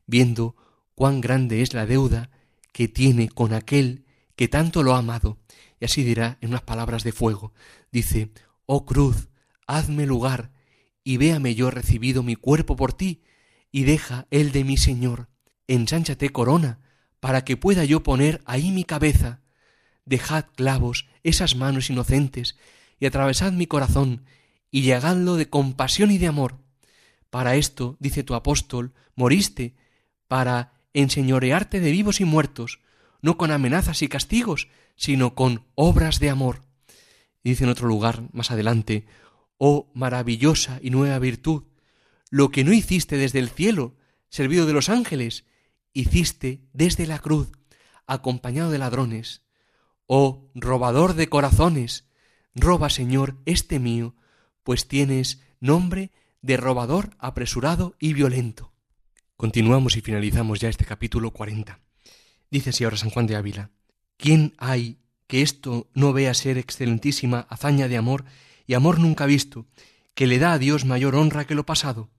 viendo 0.08 0.55
cuán 0.96 1.22
grande 1.22 1.62
es 1.62 1.74
la 1.74 1.86
deuda 1.86 2.32
que 2.72 2.88
tiene 2.88 3.29
con 3.29 3.53
aquel 3.53 4.05
que 4.36 4.48
tanto 4.48 4.84
lo 4.84 4.96
ha 4.96 5.00
amado. 5.00 5.38
Y 5.79 5.86
así 5.86 6.03
dirá 6.03 6.38
en 6.41 6.50
unas 6.50 6.63
palabras 6.63 7.03
de 7.03 7.12
fuego. 7.12 7.53
Dice, 7.91 8.32
Oh 8.65 8.86
cruz, 8.86 9.29
hazme 9.67 10.05
lugar, 10.05 10.51
y 11.04 11.18
véame 11.18 11.56
yo 11.56 11.72
recibido 11.72 12.24
mi 12.24 12.36
cuerpo 12.36 12.76
por 12.76 12.94
ti, 12.94 13.24
y 13.72 13.84
deja 13.84 14.28
el 14.32 14.52
de 14.52 14.63
mi 14.63 14.78
Señor. 14.78 15.30
Ensánchate 15.68 16.30
corona, 16.30 16.80
para 17.20 17.44
que 17.44 17.58
pueda 17.58 17.86
yo 17.86 18.04
poner 18.04 18.42
ahí 18.46 18.72
mi 18.72 18.84
cabeza. 18.84 19.42
Dejad 20.06 20.46
clavos 20.56 21.08
esas 21.24 21.56
manos 21.56 21.89
inocentes, 21.89 22.58
y 23.00 23.06
atravesad 23.06 23.52
mi 23.52 23.68
corazón, 23.68 24.26
y 24.72 24.82
llegadlo 24.82 25.36
de 25.36 25.50
compasión 25.50 26.12
y 26.12 26.18
de 26.18 26.28
amor, 26.28 26.63
para 27.34 27.56
esto, 27.56 27.98
dice 28.00 28.22
tu 28.22 28.36
apóstol, 28.36 28.94
moriste, 29.16 29.74
para 30.28 30.74
enseñorearte 30.94 31.80
de 31.80 31.89
vivos 31.89 32.22
y 32.22 32.26
muertos, 32.26 32.80
no 33.24 33.38
con 33.38 33.50
amenazas 33.50 34.04
y 34.04 34.08
castigos, 34.08 34.68
sino 34.96 35.34
con 35.34 35.66
obras 35.74 36.20
de 36.20 36.30
amor. 36.30 36.62
Y 37.44 37.50
dice 37.50 37.63
en 37.63 37.72
otro 37.72 37.88
lugar, 37.88 38.22
más 38.34 38.52
adelante, 38.52 39.08
oh 39.65 39.89
maravillosa 39.93 40.78
y 40.82 40.89
nueva 40.89 41.17
virtud, 41.19 41.63
lo 42.30 42.52
que 42.52 42.65
no 42.65 42.73
hiciste 42.73 43.15
desde 43.15 43.39
el 43.39 43.47
cielo, 43.47 43.95
servido 44.28 44.65
de 44.65 44.73
los 44.73 44.89
ángeles, 44.89 45.45
hiciste 45.93 46.67
desde 46.73 47.08
la 47.08 47.19
cruz, 47.19 47.49
acompañado 48.06 48.71
de 48.71 48.78
ladrones. 48.78 49.41
Oh 50.06 50.52
robador 50.54 51.13
de 51.13 51.30
corazones, 51.30 52.10
roba, 52.54 52.89
Señor, 52.89 53.38
este 53.45 53.80
mío, 53.80 54.15
pues 54.63 54.89
tienes 54.89 55.39
nombre 55.62 56.12
de 56.41 56.58
robador 56.58 57.12
apresurado 57.17 57.95
y 57.99 58.12
violento. 58.12 58.73
Continuamos 59.38 59.95
y 59.95 60.02
finalizamos 60.02 60.60
ya 60.60 60.67
este 60.67 60.84
capítulo 60.84 61.32
40. 61.32 61.80
Dice 62.52 62.71
así 62.71 62.84
ahora 62.84 62.97
San 62.97 63.12
Juan 63.12 63.28
de 63.28 63.38
Ávila, 63.38 63.71
¿quién 64.17 64.56
hay 64.58 64.99
que 65.28 65.41
esto 65.41 65.89
no 65.93 66.12
vea 66.12 66.34
ser 66.34 66.58
excelentísima 66.58 67.47
hazaña 67.49 67.88
de 67.88 67.95
amor 67.95 68.26
y 68.65 68.73
amor 68.73 68.99
nunca 68.99 69.26
visto, 69.26 69.65
que 70.15 70.28
le 70.28 70.39
da 70.39 70.54
a 70.54 70.60
Dios 70.60 70.86
mayor 70.86 71.15
honra 71.15 71.45
que 71.45 71.56
lo 71.56 71.65
pasado? 71.65 72.10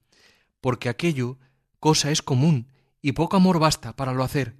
Porque 0.61 0.89
aquello 0.89 1.37
cosa 1.79 2.11
es 2.11 2.21
común 2.21 2.67
y 3.01 3.11
poco 3.11 3.37
amor 3.37 3.59
basta 3.59 3.95
para 3.95 4.13
lo 4.13 4.23
hacer, 4.23 4.55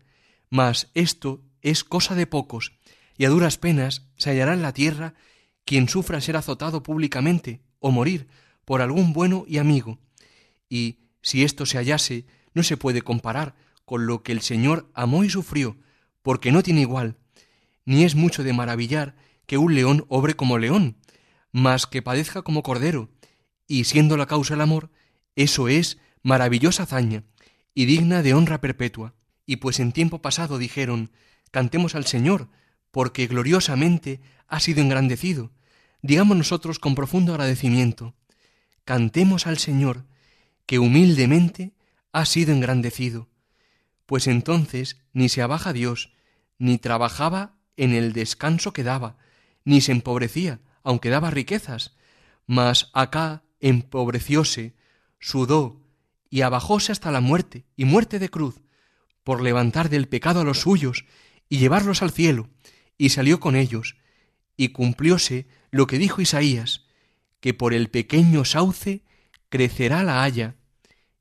mas 0.49 0.89
esto 0.93 1.43
es 1.61 1.83
cosa 1.83 2.15
de 2.15 2.27
pocos, 2.27 2.73
y 3.17 3.25
a 3.25 3.29
duras 3.29 3.57
penas 3.57 4.07
se 4.17 4.29
hallará 4.29 4.53
en 4.53 4.61
la 4.61 4.73
tierra 4.73 5.15
quien 5.65 5.89
sufra 5.89 6.21
ser 6.21 6.37
azotado 6.37 6.83
públicamente 6.83 7.61
o 7.79 7.91
morir 7.91 8.27
por 8.65 8.81
algún 8.81 9.13
bueno 9.13 9.45
y 9.47 9.57
amigo, 9.57 9.99
y 10.69 10.99
si 11.21 11.43
esto 11.43 11.65
se 11.65 11.77
hallase, 11.77 12.25
no 12.53 12.61
se 12.63 12.77
puede 12.77 13.01
comparar 13.01 13.55
con 13.83 14.05
lo 14.05 14.23
que 14.23 14.31
el 14.31 14.41
Señor 14.41 14.89
amó 14.93 15.23
y 15.23 15.29
sufrió, 15.29 15.77
porque 16.21 16.51
no 16.51 16.63
tiene 16.63 16.81
igual, 16.81 17.17
ni 17.85 18.03
es 18.03 18.15
mucho 18.15 18.43
de 18.43 18.53
maravillar 18.53 19.15
que 19.45 19.57
un 19.57 19.75
león 19.75 20.05
obre 20.09 20.35
como 20.35 20.57
león, 20.57 20.97
mas 21.55 21.87
que 21.87 22.01
padezca 22.01 22.41
como 22.41 22.63
cordero, 22.63 23.07
y 23.65 23.85
siendo 23.85 24.17
la 24.17 24.25
causa 24.25 24.55
el 24.55 24.61
amor, 24.61 24.91
eso 25.37 25.69
es 25.69 25.99
maravillosa 26.21 26.83
hazaña, 26.83 27.23
y 27.73 27.85
digna 27.85 28.21
de 28.21 28.33
honra 28.33 28.59
perpetua. 28.59 29.15
Y 29.45 29.55
pues 29.55 29.79
en 29.79 29.93
tiempo 29.93 30.21
pasado 30.21 30.57
dijeron, 30.57 31.11
cantemos 31.51 31.95
al 31.95 32.05
Señor, 32.07 32.49
porque 32.91 33.25
gloriosamente 33.27 34.19
ha 34.49 34.59
sido 34.59 34.81
engrandecido. 34.81 35.53
Digamos 36.01 36.35
nosotros 36.35 36.77
con 36.77 36.93
profundo 36.93 37.31
agradecimiento, 37.31 38.15
cantemos 38.83 39.47
al 39.47 39.57
Señor, 39.57 40.03
que 40.65 40.77
humildemente 40.77 41.73
ha 42.11 42.25
sido 42.25 42.51
engrandecido, 42.51 43.29
pues 44.05 44.27
entonces 44.27 44.97
ni 45.13 45.29
se 45.29 45.41
abaja 45.41 45.71
Dios, 45.71 46.11
ni 46.59 46.79
trabajaba 46.79 47.55
en 47.77 47.93
el 47.93 48.11
descanso 48.11 48.73
que 48.73 48.83
daba, 48.83 49.15
ni 49.63 49.79
se 49.79 49.93
empobrecía, 49.93 50.59
aunque 50.85 51.09
daba 51.09 51.31
riquezas, 51.31 51.97
mas 52.45 52.89
acá 52.93 53.43
empobrecióse, 53.59 54.75
sudó 55.19 55.81
y 56.29 56.41
abajóse 56.41 56.91
hasta 56.91 57.11
la 57.11 57.19
muerte, 57.19 57.65
y 57.75 57.85
muerte 57.85 58.19
de 58.19 58.29
cruz, 58.29 58.61
por 59.23 59.41
levantar 59.41 59.89
del 59.89 60.07
pecado 60.07 60.41
a 60.41 60.43
los 60.43 60.59
suyos 60.59 61.05
y 61.49 61.57
llevarlos 61.57 62.01
al 62.01 62.11
cielo, 62.11 62.49
y 62.97 63.09
salió 63.09 63.39
con 63.39 63.55
ellos, 63.55 63.97
y 64.55 64.69
cumplióse 64.69 65.47
lo 65.71 65.87
que 65.87 65.97
dijo 65.97 66.21
Isaías, 66.21 66.85
que 67.39 67.53
por 67.53 67.73
el 67.73 67.89
pequeño 67.89 68.45
sauce 68.45 69.03
crecerá 69.49 70.03
la 70.03 70.23
haya, 70.23 70.55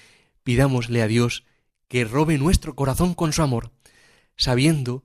pidámosle 0.42 1.00
a 1.00 1.06
Dios 1.06 1.44
que 1.86 2.04
robe 2.04 2.38
nuestro 2.38 2.74
corazón 2.74 3.14
con 3.14 3.32
su 3.32 3.42
amor, 3.42 3.70
sabiendo 4.36 5.04